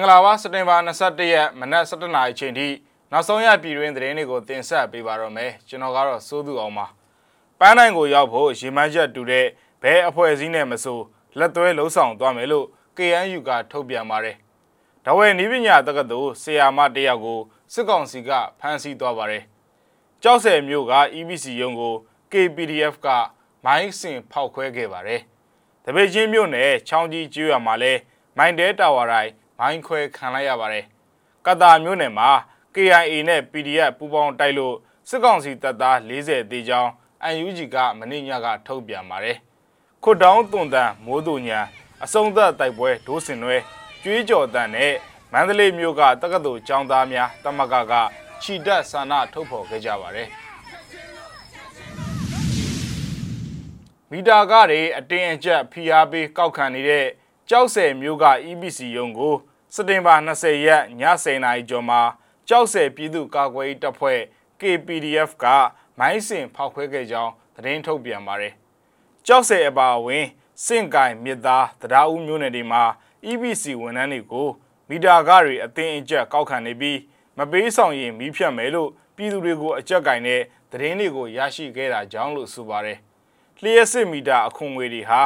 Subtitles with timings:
[0.00, 2.68] င်္ဂလာပါစက်တင်ဘာ21ရက်မနက်7:00နာရီချိန်ထိ
[3.12, 6.86] နောက်ဆုံးရပြည်တွင်းသတင်းတွေကိုတင်ဆက်ပေးပါတော့မယ်ကျွန်တော်ကတော့စိုးသူအောင်ပါ
[7.58, 9.46] ပန်းနိုင်ကိုရောက်ဖို့ရေမန်းချက်တူတဲ့
[9.82, 11.00] ဘဲအဖွဲ့အစည်းနဲ့မဆို
[11.38, 12.66] လက်သွဲလှုံ့ဆော်သွားမယ်လို့
[12.96, 14.36] KNU ကထုတ်ပြန်ပါတယ်။
[15.04, 17.40] ဒဝဲနီးပညာတက္ကသိုလ်ဆရာမတယောက်ကို
[17.72, 18.30] စစ်ကောင်စီက
[18.60, 19.42] ဖမ်းဆီးသွားပါတယ်။
[20.22, 21.94] ကြောက်ဆယ်မျိုးက EBC ရုံးကို
[22.32, 23.08] KPDF က
[23.64, 25.20] မိုင်းစင်ဖောက်ခွဲခဲ့ပါတယ်။
[25.84, 27.92] တပိတ်ချင်းမြို့နယ်ချောင်းကြီးကျွော်မှာလဲ
[28.36, 30.84] မိုင်းတဲတာဝါတိုင်း မိုင်းခွဲခံလိုက်ရပါတယ်။
[31.46, 32.30] ကတာမြို့နယ်မှာ
[32.74, 34.74] KIA နဲ့ PDF ပူးပေါင်းတိုက်လို့
[35.08, 36.90] စစ်ကောင်စီတပ်သား40တေးကြောင်း
[37.44, 39.36] UNG ကမနေ့ညကထုတ်ပြန်ပါတယ်။
[40.02, 41.60] ခွတ်တောင်းတွန်တန်မိုးတူညာ
[42.04, 43.56] အစုံသက်တိုက်ပွဲဒိုးစင်နွဲ
[44.02, 44.92] ကျွေးကြော်တန်နဲ့
[45.32, 47.92] မန္တလေးမြို့ကတက္ကသိုလ်ကျောင်းသားများတမကက
[48.42, 50.28] ခြိတက်ဆန္ဒထုတ်ဖော်ခဲ့ကြပါတယ်။
[54.10, 57.06] မီတာကားတွေအတင်းအကျပ်ဖိအားပေးကောက်ခံနေတဲ့
[57.48, 59.34] ကြောက်ဆယ်မျိုးက EBC ရုံးကို
[59.74, 62.00] စက်တင်ဘာ20ရက်ည10:00နာရီကျော်မှာ
[62.48, 64.20] ကြောက်ဆယ်ပြည်သူ့ကာကွယ်ရေးတပ်ဖွဲ့
[64.60, 65.44] KPDF က
[65.98, 68.52] မိုင်းစင်ဖောက်ခွဲခဲ့ကြောင်းသတင်းထုတ်ပြန်ပါတယ်။
[69.26, 70.24] ကြောက်ဆယ်အပါအဝင်
[70.64, 72.82] စင့်ကင်မြစ်သားတရားဦးမျိုးနယ်တွေမှာ
[73.30, 74.48] EBC ဝန်ထမ်းတွေကို
[74.88, 76.98] မီတာကားတွေအတင်းအကျပ်ကောက်ခံနေပြီး
[77.38, 82.98] မပေးဆောင်ရင်မီးဖြတ်မယ်လို့ပြည်သူတွေကိုအကြက်ကင်တဲ့သတင်းတွေကိုရရှိခဲ့တာကြောင့်လို့ဆိုပါတယ်။
[83.62, 85.22] လျှက်စစ်မီတာအခွန်ငွေတွေဟာ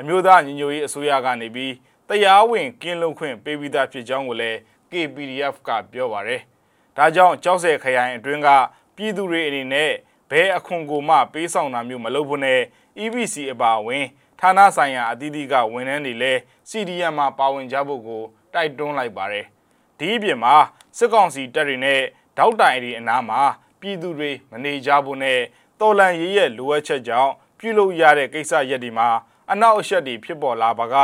[0.00, 1.72] အမျိုးသားညီညွတ်ရေးအစိုးရကနေပြီး
[2.08, 4.58] တရားဝင်ကင်းလုံခွင့်ပေးပြီးသားဖြစ်ကြောင်းကိုလည်း
[4.90, 6.40] KPDF ကပြောပါတယ်။
[6.96, 8.48] ဒါကြောင့်ကြောက်စဲခရိုင်အတွင်းက
[8.96, 9.92] ပြည်သူတွေအနေနဲ့
[10.30, 12.60] ဘဲအခွန်ကိုမှပေးဆောင်တာမျိုးမလုပ်ဖို့နဲ့
[13.02, 14.04] EBC အပါအဝင်
[14.40, 18.22] ဌာနဆိုင်ရာအသီးသီးကဝန်ထမ်းတွေလည်း CDM မှာပါဝင်ကြဖို့ကို
[18.54, 19.44] တိုက်တွန်းလိုက်ပါတယ်။
[19.98, 20.54] ဒီအပြင်မှာ
[20.98, 22.00] စစ်ကောင်စီတပ်တွေနဲ့
[22.38, 23.40] တောက်တိုင်တွေအနားမှာ
[23.80, 25.40] ပြည်သူတွေမနေကြဖို့နဲ့
[25.80, 29.08] တော်လန်ရေးရဲ့လိုအပ်ချက်ကြောင့်ပြုလုပ်ရတဲ့ကိစ္စရက်ဒီမှာ
[29.50, 30.94] အနောက်အရှက်တွေဖြစ်ပေါ်လာပါက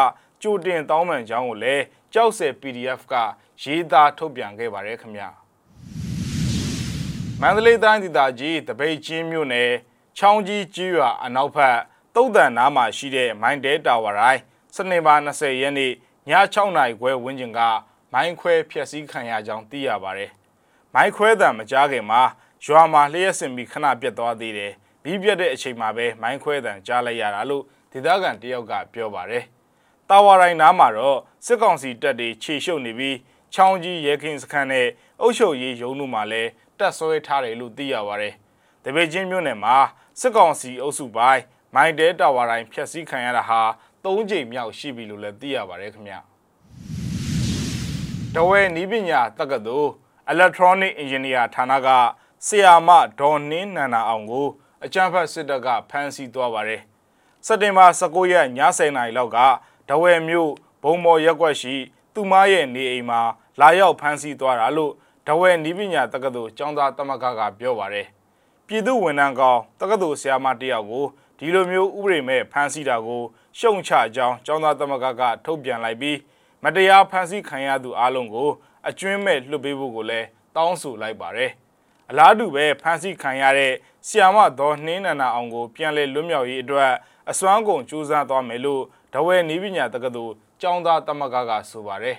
[0.43, 1.85] ကြိုတင်တောင်းပန်ကြောင်းကိုလည်း
[2.15, 3.15] ကြောက်စဲ PDF က
[3.63, 5.29] ရေးသားထုတ်ပြန်ခဲ့ပါတယ်ခင်ဗျာ
[7.41, 9.71] မန္တလေးတိုင်းဒေသကြီးတပိတ်ချင်းမြို့နယ်
[10.19, 11.79] ချောင်းကြီးကျွော်အနောက်ဘက်
[12.15, 14.41] တုတ်တန်နားမှာရှိတဲ့မိုင်းတဲတာဝါတိုင်း
[14.77, 15.93] စနေပါ20ရက်နေ့ည
[16.55, 17.61] 6နာရီခွဲဝန်းကျင်က
[18.13, 20.31] မိုင်းခွဲဖျက်ဆီးခံရကြောင်းသိရပါတယ်
[20.95, 22.23] မိုင်းခွဲတံမကြားခင်မှာ
[22.65, 29.45] ရွာမှာလျှက်စင်ပြီးခဏပြတ်သွားသေးတယ်ပြီးပြတ်တဲ့အချိန်မှာပဲမိုင်းခွဲတံကြားလိုက်ရတာလို့ဒေသခံတယောက်ကပြောပါတယ်။
[30.11, 33.17] တာဝါရိုင်နားမှာတော့စစ်ကောင်စီတပ်တွေခြေရှုပ်နေပြီး
[33.55, 34.87] ချောင်းကြီးရဲခင်းစခန်းနဲ့
[35.21, 38.35] အုပ်ချုပ်ရေးရုံးတို့မှာလည်းတပ်ဆွဲထားတယ်လို့သိရပါတယ်။
[38.85, 39.77] တပည့်ချင်းမြို့နယ်မှာ
[40.21, 41.43] စစ်ကောင်စီအုပ်စုပိုင်း
[41.75, 43.61] မိုင်းတဲတာဝါရိုင်ဖျက်ဆီးခံရတာဟာ
[44.05, 46.15] ၃ကြိမ်မြောက်ရှိပြီလို့လည်းသိရပါတယ်ခင်ဗျ။
[48.35, 49.91] တဝဲနီးပညာတက္ကသိုလ်
[50.33, 51.89] Electronic Engineer ဌာနက
[52.47, 54.49] ဆရာမဒေါ်နှင်းနန္နာအောင်ကို
[54.85, 56.83] အကြမ်းဖက်စစ်တပ်ကဖမ်းဆီးသွားပါတယ်
[57.47, 58.47] စက်တင်ဘာ19ရက်ည
[58.79, 59.39] 10:00နာရီလောက်က
[59.91, 60.51] ဒဝယ်မြို့
[60.83, 61.75] ဘုံမော်ရက်ွက်ရှိ
[62.15, 63.21] သူမရဲ့နေအိမ်မှာ
[63.61, 64.93] လာရောက်ဖမ်းဆီးသွားတာလို့
[65.27, 68.07] ဒဝယ်နီးပညာတက္ကသိုလ်ကျောင်းသားတမကကပြောပါတယ်
[68.67, 71.05] ပြည်သူဝန်ထမ်းကောင်တက္ကသိုလ်ဆရာမတယောက်ကို
[71.39, 73.23] ဒီလိုမျိုးဥပဒေမဲ့ဖမ်းဆီးတာကို
[73.59, 76.19] ရှုံချကြောင်းကျောင်းသားတမကကထုတ်ပြန်လိုက်ပြီး
[76.65, 78.49] မတရားဖမ်းဆီးခံရသူအလုံးကို
[78.89, 81.51] အကျွင်းမဲ့လွှတ်ပေးဖို့ကိုလည်းတောင်းဆိုလိုက်ပါတယ်
[82.11, 83.73] အလားတူပဲဖမ်းဆီးခံရတဲ့
[84.07, 86.93] ဆီယာမတော်နှင်းနန္နာအောင်ကိုပြန်လည်လွတ်မြောက်ရေးအတွက်
[87.31, 88.83] အစွမ်းကုန်ကြိုးစားသွားမယ်လို့
[89.15, 92.17] ဒဝဲနီးပညာတက္ကသိုလ်ကျောင်းသားတမကကဆိုပါတယ်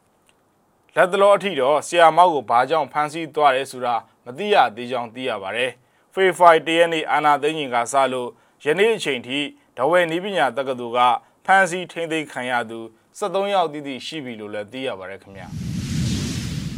[0.94, 3.94] ။လက်တလောအထိတော့ဆီယာမောက်ကိုဘာကြောင့်ဖမ်းဆီးသွားတယ်ဆိုတာ
[4.24, 5.70] မသိရသေးကြောင်းသိရပါတယ်။
[6.14, 8.28] ဖေဖိုင်တရနေ့အာနာသိန်းကြီးကစလို့
[8.64, 9.38] ယနေ့အချိန်ထိ
[9.76, 11.00] ဒဝဲနီးပညာတက္ကသိုလ်က
[11.46, 12.78] ဖမ်းဆီးထိန်းသိမ်းခံရသူ
[13.18, 15.48] 73ယောက်တည်တည်ရှိပြီလို့လည်းသိရပါတယ်ခင်ဗျာ။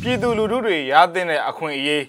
[0.03, 2.03] ပြည်သူလူထုတွေရတဲ့အခွင့်အရေး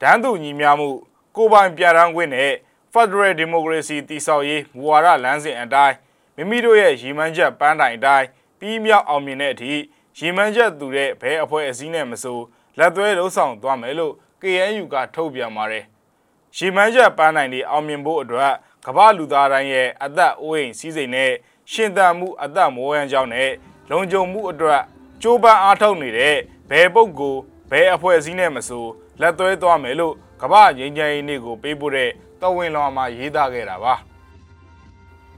[0.00, 0.88] ဒန်းသူညီများမှု
[1.36, 2.52] ကိုပိုင်ပြဋ္ဌာန်းခွင့်နဲ့
[2.92, 5.96] Federal Democracy တည်ဆောက်ရေးမူဝါဒလမ်းစဉ်အတိုင်း
[6.36, 8.26] မိမိတို့ရဲ့ရည်မှန်းချက်ပန်းတိုင်အတိုင်း
[8.58, 9.72] ပြီးမြောက်အောင်မြင်တဲ့အထိ
[10.18, 12.38] ရည်မှန်းချက်သူတဲ့ဘဲအဖွဲ့အစည်းနဲ့မဆို
[12.78, 15.84] လက်သွဲလှုပ်ဆောင်သွားမယ်လို့ KNU ကထုတ်ပြန်ပါတယ်။
[16.56, 18.52] ရည်မှန်းချက်ပန်းတိုင်တွေအောင်မြင်ဖို့အတွက်
[18.86, 21.32] ကမ္ဘာလူသားတိုင်းရဲ့အသက်အိုးအိမ်စီးစိမ်နဲ့
[21.72, 23.50] ရှင်သန်မှုအသက်မိုးရန်ကြောင်းနဲ့
[23.90, 24.82] လုံခြုံမှုအတွက်
[25.22, 26.36] ကြိုးပမ်းအားထုတ်နေတဲ့
[26.70, 27.40] ဘဲပုဂ္ဂိုလ်
[27.70, 28.86] ဘဲအဖွဲ့အစည်းနဲ့မဆို
[29.20, 32.10] လက်သွဲသွားမယ်လို့ကမ္ဘာငြိမ်းချမ်းရေးနေ့ကိုပေးပို့တဲ့
[32.40, 33.94] တော်ဝင်လောင်မှာရေးသားခဲ့တာပါ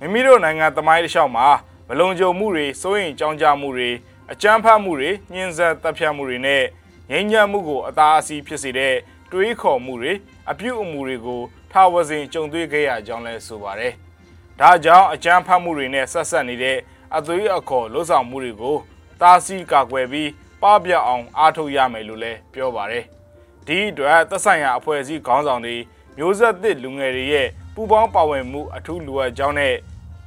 [0.00, 1.47] မိမိတို့နိုင်ငံသမိုင်းတစ်လျှောက်မှာ
[1.88, 3.91] မလုံခြုံမှုတွေစိုးရိမ်ကြောင်းကြမှုတွေ
[4.32, 6.62] အကြမ်းဖက်မှုတွေညှဉ်းဆဲတပ်ဖြတ်မှုတွေနဲ့
[7.11, 8.94] ငြိမ်းချမ်းမှုကိုအသာအစီဖြစ်စေတဲ့
[9.32, 10.12] တွေးခေါ်မှုတွေ
[10.50, 11.43] အပြုအမူတွေကို
[11.73, 13.93] ထာဝစဉ်ကြုံတွေ့ခဲ့ရကြောင်းလဲဆိုပါတယ်။
[14.61, 16.79] ဒါကြောင့်အကြမ်းဖက်မှုတွေနဲ့ဆက်ဆက်နေတဲ့
[17.17, 18.77] အသွေးအခေါ်လှုပ်ဆောင်မှုတွေကို
[19.21, 20.31] တားဆီးကာကွယ်ပြီး
[20.62, 23.06] ပပျောက်အောင်အားထုတ်ရမယ်လို့လည်းပြောပါတယ်။
[23.67, 25.77] ဒီအတွက်သက်ဆိုင်ရာအဖွဲ့အစည်းခေါင်းဆောင်တွေ
[26.17, 29.75] မျိုးဆက်သစ်လူငယ်တွေရဲ့ပူးပေါင်းပါဝင်မှုအထူးလိုအပ်ကြောင်းနဲ့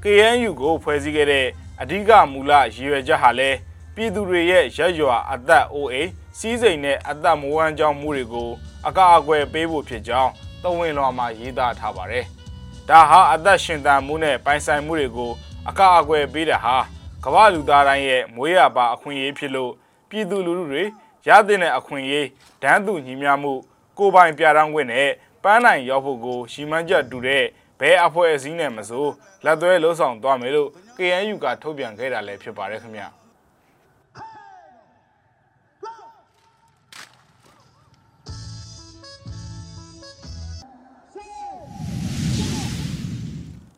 [0.03, 1.47] KNU ကိုဖွဲ့စည်းခဲ့တဲ့
[1.81, 3.57] အဓိကမူလရည်ရွယ်ချက်ဟာလည်း
[3.95, 8.49] ပြည်သူတွေရဲ့ရက်ရွာအသက်အိုးအိမ်စီးစိမ်နဲ့အသက်မဝမ်းကြောင်းမှုတွေကို
[8.87, 10.31] အကာအကွယ်ပေးဖို့ဖြစ်ကြောင်း
[10.63, 12.25] သဝင်လွှာမှာရေးသားထားပါတယ်။
[12.89, 15.31] ဒါဟာအသက်ရှင်သန်မှုနဲ့ပိုင်ဆိုင်မှုတွေကို
[15.69, 16.77] အကာအကွယ်ပေးတာဟာ
[17.23, 19.71] ကမ္ဘာလူသားတိုင်းရဲ့မွေးရပါအခွင့်အရေးဖြစ်လို့
[20.09, 20.83] ပြည်သူလူထုတွေ
[21.27, 22.27] ရတဲ့အခွင့်အရေး
[22.63, 23.53] ဒန်းသူညီမျှမှု
[23.97, 25.09] ကိုပိုင်ပြထောင်ခွင့်နဲ့
[25.43, 27.43] ပန်းနိုင်ရောက်ဖို့ကိုရှီမန်းချက်တူတဲ့
[27.79, 29.05] ဘဲအဖွဲ့အစည်းနဲ့မဆို
[29.45, 33.07] လက်သွဲလှုပ်ဆောင်သွားမယ်လို့ KNU ကထုတ်ပြန်ခဲ့တာလည်းဖြစ်ပါတယ်ခင်ဗျာ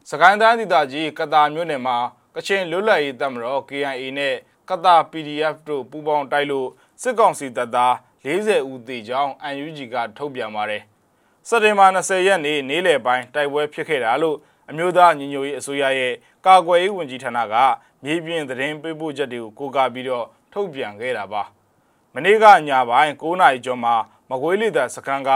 [0.09, 1.97] စကိုင်းတိုင်းဒေသကြီးကတာမြို့နယ်မှာ
[2.35, 4.35] ကချင်လွတ်လပ်ရေးတပ်မတော် KIA နဲ့
[4.69, 6.69] ကတာ PDF တို့ပူးပေါင်းတိုက်လို့
[7.07, 7.93] စစ်ကောင်စီတပ်သား
[8.25, 9.31] 40ဦးသေကြောင်း
[9.63, 10.81] UNG ကထုတ်ပြန်ပါတယ်။
[11.47, 14.37] စက်တင်ဘာ20ရက်နေ့နေ့လယ်ပိုင်းတိုက်ပွဲဖြစ်ခဲ့တာလို့
[14.69, 16.13] အမျိုးသားညီညွတ်ရေးအစိုးရရဲ့
[16.45, 17.55] ကာကွယ်ရေးဝန်ကြီးဌာနက
[18.03, 21.43] မြေပြင်သတင်းပေးပို့ချက်တွေကိုကိုးကားပြီးတော့ထုတ်ပြန်ခဲ့တာပါ။
[22.13, 23.95] မနေ့ကညပိုင်း9နာရီကျော်မှာ
[24.29, 25.29] မကွေးလိတပ်စခန်းက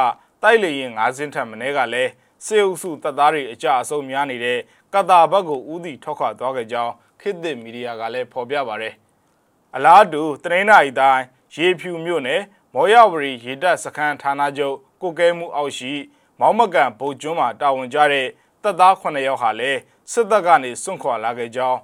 [0.43, 2.11] တိုက်လေရင်9စင်းထက်မနေ့ကလည်း
[2.45, 4.59] စေအုပ်စုတပ်သားတွေအကြအဆုံများနေတဲ့
[4.93, 8.93] ကတာဘက်ကိုဦးတည်ထောက်ခွာသွားခဲ့ကြောင်းခေတ်သစ်မီဒီယာကလည်းဖော်ပြပါရယ်။
[9.75, 11.25] အလားတူတနင်္လာရီတိုင်း
[11.55, 12.41] ရေဖြူမြို့နယ်
[12.73, 15.93] မော်ရဝရီရေတပ်စခန်းဌာနချုပ်ကိုကဲမှုအောက်ရှိ
[16.39, 18.27] မောင်းမကန်ဗိုလ်ကျွန်းမှာတာဝန်ကျတဲ့
[18.63, 19.79] တပ်သား9ယောက်ဟာလည်း
[20.11, 21.77] စစ်တပ်ကနေစွန့်ခွာလာခဲ့ကြောင်း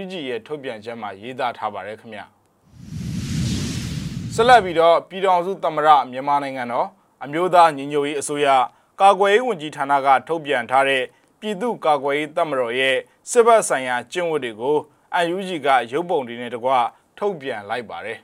[0.00, 2.20] UNG ရဲ့ထုတ်ပြန်ချက်မှာရေးသားထားပါတယ်ခင်ဗျ
[4.34, 6.88] ဆက်လက်ပြီးတော့ပြည်ထောင်စုသမ္မတမြန်မာနိုင်ငံတော်
[7.24, 8.48] အမျိုးသားညီညွတ်ရေးအစိုးရ
[9.00, 11.02] ကာကွယ်ရေးဝန်ကြီးဌာနကထုတ်ပြန်ထားတဲ့
[11.40, 12.96] ပြည်သူ့ကာကွယ်ရေးတပ်မတော်ရဲ့
[13.30, 14.76] စစ်ဘက်ဆိုင်ရာကျင့်ဝတ်တွေကို
[15.34, 16.70] UNG ကရုပ်ပုံတွေနဲ့တကွ
[17.18, 18.18] ထုတ်ပြန်လိုက်ပါတယ်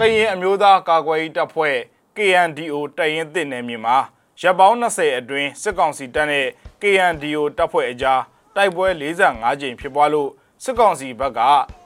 [0.00, 1.76] ကရင်အမျိုးသားကာကွယ်ရေးတပ်ဖွဲ့
[2.16, 3.96] KNDO တပ်ရင်းတစ်နယ်မြေမှာ
[4.40, 6.46] ရပ်ပေါင်း20အတွင်းစစ်ကောင်စီတပ်နဲ့
[6.82, 8.22] KNDO တပ်ဖွဲ့အကြား
[8.56, 10.30] တိုက်ပွဲ45ကြိမ်ဖြစ်ပွားလို့
[10.64, 11.40] စစ်ကောင်စီဘက်က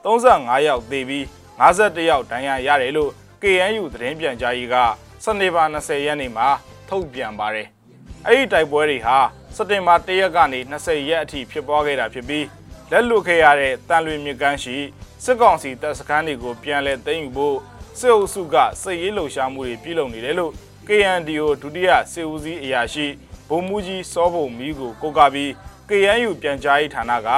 [0.05, 1.25] 35ယောက်သေပြီး
[1.61, 3.13] 51ယောက်ဒဏ်ရာရတယ်လို့
[3.43, 4.77] KNU သတင်းပြန်ကြားရေးက
[5.25, 6.49] စနေပါ20ရက်နေ့မှာ
[6.89, 7.69] ထုတ်ပြန်ပါတယ်။
[8.27, 9.17] အဲ့ဒီတိုက်ပွဲတွေဟာ
[9.57, 12.47] စက်တင်ဘာ1ရက်ကနေ20ရက်အထိဖြစ်ပွားခဲ့တာဖြစ်ပြီး
[12.91, 14.77] လက်လွတ်ခဲ့ရတဲ့တန်လွင်မြကန်းရှိ
[15.25, 17.59] စစ်ကောင်စီတပ်စခန်းတွေကိုပြန်လည်သိမ်းယူဖို့
[17.99, 20.53] စစ်အုပ်စုကစစ်ရေးလှုပ်ရှားမှုတွေပြုလုပ်နေတယ်လို့
[20.89, 23.07] KNDO ဒုတိယစစ်ဦးစီးအရာရှိ
[23.49, 25.51] ဗိုလ်မှူးကြီးစောဘုံမီကိုကိုကပြီး
[25.89, 27.29] KNU ပြန်ကြားရေးဌာနက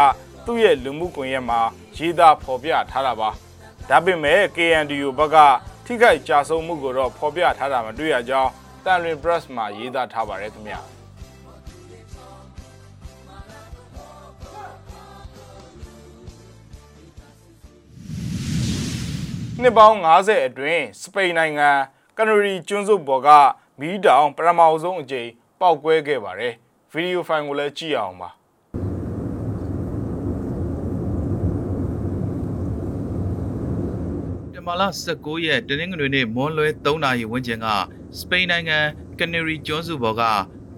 [0.47, 1.61] သူ့ရဲ့လူမှုကွန်ရက်မှာ
[1.97, 3.31] ရေးသားဖော်ပြထားတာပါ
[3.89, 5.37] ဒါပေမဲ့ KNDO ဘက်က
[5.85, 8.51] ထိခိုက်ကြဆုံးမှုကိုတော့ဖော်ပြထားတာမတွေ့ရကြောင်း
[8.85, 10.81] တန်ရင် press မှာရေးသားထားပါတယ်ခင်ဗျာ
[19.65, 21.71] နှစ်ပေါင်း90အတွင်းစပိန်နိုင်ငံ
[22.19, 23.29] ကနရီကျွန်းစုပေါ်က
[23.81, 25.31] မီးတောင်ပရမောင်ဆုံးအကြိမ်
[25.61, 26.55] ပောက်ကွဲခဲ့ပါတယ်
[26.93, 28.31] ဗီဒီယိုဖိုင်ကိုလည်းကြည့်အောင်ပါ
[34.67, 37.67] မာလာ19ရက်တနင်္ဂနွေနေ့မွန်းလွဲ3နာရီဝန်းကျင်က
[38.19, 38.79] စပိန်နိုင်ငံ
[39.19, 40.23] ကနေရီကျွန်းစုပေါ်က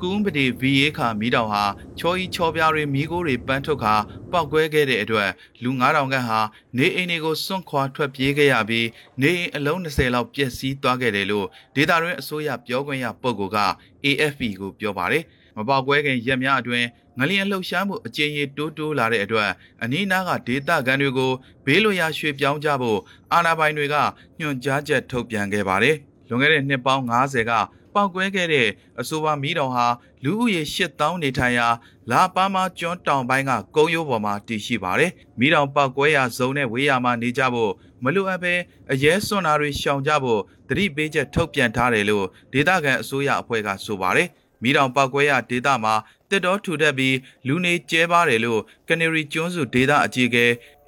[0.04, 1.64] ကူးပတိဗီယေခါမီးတောင်ဟာ
[1.98, 3.94] ချောဤချောပြားတွေမီးကိုတွေပန်းထုတ်ခါ
[4.32, 5.30] ပောက်ကွဲခဲ့တဲ့အတွက်
[5.62, 6.40] လူ9000ခန့်ဟာ
[6.76, 8.88] နေအိမ်တွေကိုစွန့်ခွာထွက်ပြေးခဲ့ရပြီး
[9.22, 13.58] နေအိမ်အလုံး20လောက်ပျက်စီးသွားခဲ့တယ်လို့ဒေတာရင်းအစိုးရပြောခွင့်ရပုဂ္ဂိုလ်က
[14.04, 15.24] AFP ကိုပြောပါတယ်
[15.56, 16.86] မပေါက်ကွဲခင်ရက်များအတွင်း
[17.18, 19.50] ငလျင်လှုပ်ရှားမှုအကျဉ်းရီတိုးတိုးလာတဲ့အတွက်
[19.82, 21.32] အနီးနားကဒေသခံတွေကို
[21.66, 23.00] ဘေးလွတ်ရာရွှေ့ပြောင်းကြဖို့
[23.32, 23.96] အာဏာပိုင်တွေက
[24.40, 25.96] ညွှန်ကြားချက်ထုတ်ပြန်ခဲ့ပါတယ်။
[26.28, 27.52] လွန်ခဲ့တဲ့နှစ်ပေါင်း90က
[27.94, 28.68] ပောက်ကွဲခဲ့တဲ့
[29.00, 29.86] အဆိုပါမီးတောင်ဟာ
[30.24, 31.68] လူဦးရေ8000နေထိုင်ရာ
[32.10, 37.72] လာပါမာကျွန်းတောင်ပိုင်းကကုန်းရိုးပေါ်မှာတည်ရှိပါတယ်။မီးတောင်ပောက်ကွဲရာဇုံနဲ့ဝေးရာမှာနေကြဖို့
[38.04, 38.54] မလိုအပ်ပဲ
[38.92, 44.28] အရဲစွန့်တာတွေရှောင်ကြဖို့တတိပေးချက်ထုတ်ပြန်ထားတယ်လို့ဒေသခံအစိုးရအဖွဲ့ကဆိုပါတယ်။
[44.62, 45.94] မီးတောင်ပောက်ကွဲရာဒေသမှာ
[46.30, 50.46] တစ်တော်ထူထပ်ပြီးလူနေကျဲပါတယ်လို့ Canary ကျွန်းစုဒေသအကြီးအကဲ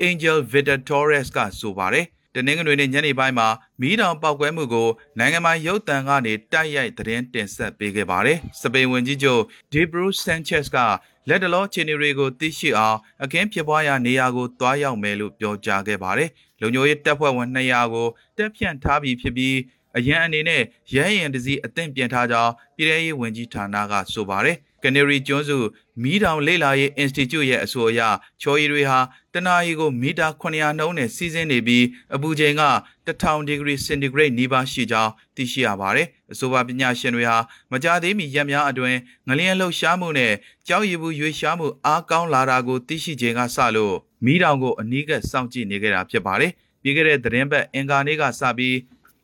[0.08, 2.06] Angel Victor Torres ကဆိုပါတယ်
[2.36, 3.48] တနင်္ဂနွေနေ့ညနေပိုင်းမှာ
[3.80, 4.88] မီးတောင်ပောက်ကွဲမှုကို
[5.18, 10.76] နိုင်ငံပိုင်ရုပ်သံကနေတိုက်ရိုက်သတင်းတင်ဆက်ပေးခဲ့ပါတယ်။စပိန်ဝန်ကြီးချုပ် Debro Sanchez က
[11.28, 19.56] လက်တလောခြေနေတွေကိုသိရှိအောင်အခင်းဖြစ်ပွားရာနေရာကိုတွားရောက်မယ်လို့ပြောကြားခဲ့ပါတယ်။လုံခြုံရေးတပ်ဖွဲ့ဝင်200ကိုတက်ဖြန့်ထားပြီးဖြစ်ပြီး
[19.96, 20.62] အရန်အနေနဲ့
[20.94, 25.58] ရဲရင်တစည်းအသင့်ပြင်ထားကြောင်းပြည်ထောင်ရေးဝန်ကြီးဌာနကဆိုပါတယ်။ ကနေရီကျွန်းစု
[26.02, 28.00] မီးတောင်လေလာရေး Institute ရဲ့အဆိုအရ
[28.40, 28.98] ချော်ရီတွေဟာ
[29.34, 32.64] တနာရီကိုမီတာ900နှုန်းနဲ့စီးဆင်းနေပြီးအပူချိန်က
[33.06, 37.36] 1000ဒီဂရီစင်တီဂရိတ်နီးပါးရှိကြောင်းသိရှိရပါတယ်။အဆိုပါပညာရှင်တွေဟာ
[37.72, 40.32] မကြသေးမီရက်များအတွင်းငလျင်လှုပ်ရှားမှုနဲ့
[40.68, 46.52] ကြောက်ရည်ဘူးရွေးရှားမှုအားကောင်းလာတာကိုသိရှိခြင်းကစလို့မီးတောင်ကိုအနီးကပ်စောင့်ကြည့်နေကြတာဖြစ်ပါတယ်။
[46.82, 48.76] ပြီးခဲ့တဲ့သတင်းပတ်အင်ကာနေ့ကစပြီး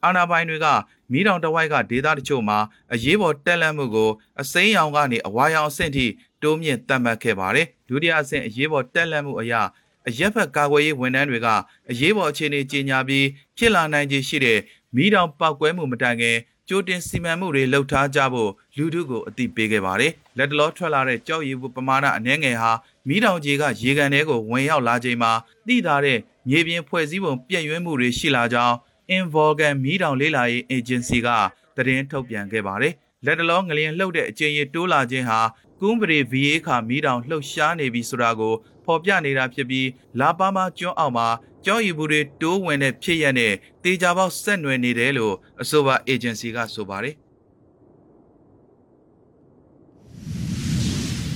[0.05, 0.67] အာဏာပိုင်တွေက
[1.13, 2.59] မီးတောင်တဝိုက်ကဒေသတချို့မှာ
[2.95, 6.07] အရေးပေါ်တက်လက်မှုကိုအစိမ်းရောင်ကနေအဝါရောင်အဆင့်ထိ
[6.43, 9.63] တိုးမြင့်သတ်မှတ်ခဲ့ပါတယ်ဒုတိယအဆင့်အရေးပေါ်တက်လက်မှုအရာ
[10.09, 11.49] အရက်ဖက်ကာကွယ်ရေးဝန်ထမ်းတွေက
[11.91, 13.27] အရေးပေါ်အခြေအနေကြီးညာပြီး
[13.57, 14.59] ဖြစ်လာနိုင်ခြေရှိတဲ့
[14.97, 16.37] မီးတောင်ပောက်ကွဲမှုမတိုင်ခင်
[16.69, 22.73] ကြိုတင်စီမံမှုတွေလှုပ်ထားကြဖို့လူထုကိုအသိပေးခဲ့ပါတယ်။လက်တလောထွက်လာတဲ့ကြောက်ရည်ပမာဏအနှဲငယ်ဟာ
[23.09, 25.33] မီးတောင်ကြီးကရေကန်ထဲကိုဝင်ရောက်လာချိန်မှာ
[25.67, 28.77] သိသာတဲ့မြေပြင်ဖွဲ့စည်းပုံပြည့်ရွံ့မှုတွေရှိလာကြောင်း
[29.17, 31.29] Involgan မီးတောင်လေးလာရေး agency က
[31.77, 32.95] သတင်းထုတ်ပြန်ခဲ့ပါတယ်။
[33.27, 35.41] လက်တလောငလျင်လှုပ်တဲ့အကျဉ်းရတိုးလာခြင်းဟာ
[35.81, 38.55] ကုန်းပရိ VA ခါမီးတောင်လှုပ်ရှားနေပြီဆိုတာကို
[38.85, 39.89] ဖော်ပြနေတာဖြစ်ပြီး
[40.21, 41.29] လာပါမကျွန်းအောင်မှာ
[41.65, 43.55] ကြောက်ရည်ဘူးတွေတိုးဝင်တဲ့ဖြစ်ရက်နဲ့
[43.85, 47.15] တေချာပေါက်ဆက်နွယ်နေတယ်လို့အဆိုပါ agency ကဆိုပါတယ်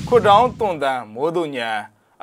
[0.08, 1.70] ခွတ်တောင်းတွန်တန်မိုးသူညံ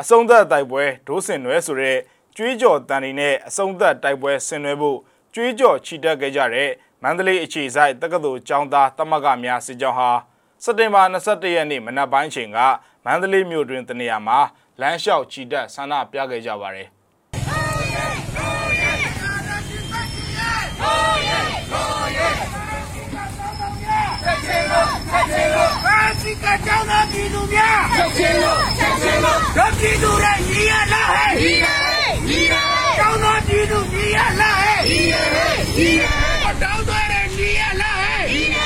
[0.01, 1.97] အစုံသက်တိုက်ပွဲဒိုးစင်နွဲဆိုတဲ့
[2.35, 4.97] ကျွေးကြော်တန်တွေနဲ့အစုံသက်တိုက်ပွဲဆင်နွှဲဖို့
[5.33, 6.69] ကျွေးကြော်ချီတက်ခဲ့ကြတဲ့
[7.03, 10.09] မန္တလေးအခြေဆိုင်တက္ကသိုလ်ကျောင်းသားတမကများစစ်ကြောင်းဟာ
[10.63, 12.59] စက်တင်ဘာ22ရက်နေ့မနက်ပိုင်းချိန်က
[13.05, 14.39] မန္တလေးမြို့တွင်တနေရာမှာ
[14.81, 16.87] လမ်းလျှောက်ချီတက်ဆန္ဒပြခဲ့ကြပါတယ်
[25.85, 31.65] ဘာစီကကြောင်းသားပြည်သူများချက်ချင်းလို့ချက်ချင်းလို့တို့ပြည်သူတွေညီရလားဟဲ့ညီရ
[32.27, 32.53] ညီရ
[32.97, 33.42] ကြောင်းသား
[35.73, 37.01] တောင်းတွေ
[37.37, 38.57] ညီရလားဟဲ့ညီရ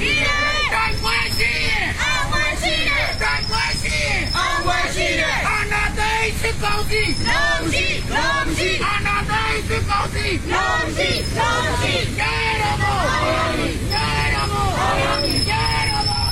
[0.00, 0.26] ညီရ
[0.74, 11.08] တိုက်ပွဲရှိရင်အဝဲရှိတယ်တိုက်ပွဲရှိရင်အဝဲရှိတယ်အနာသိစစ်ကောင်းစီလုံးစီလုံးစီအနာသိစစ်ကောင်းစီလုံးစီ
[11.38, 12.32] လုံးစီကြဲ
[12.62, 13.02] ရမို့
[13.92, 14.70] ကြဲရမို့
[15.48, 16.28] ကြဲရမို့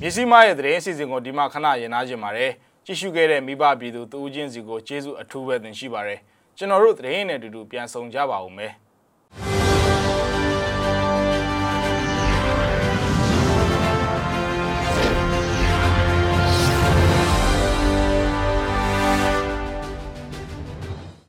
[0.00, 2.50] မြစည်းမရဲ့သတင်းအစီအစဉ်ကိုဒီမှာခဏရင်နာကြင်ပါတယ်
[2.86, 6.20] ကြည့်ရှုခဲ့တဲ့မိဘပြည်သူတူဦးချင်းစီကိုကျေးဇူးအထူးပဲတင်ရှိပါတယ်
[6.58, 8.72] ကျွန်တော်တို့သတင်းနဲ့အတူတူပြန်ဆောင်ကြပါဦးမယ်